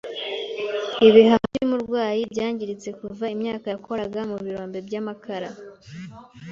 Ibihaha 1.07 1.45
byumurwayi 1.51 2.21
byangiritse 2.31 2.89
kuva 2.99 3.25
imyaka 3.35 3.65
yakoraga 3.73 4.19
mu 4.29 4.37
birombe 4.45 4.77
byamakara. 4.87 5.49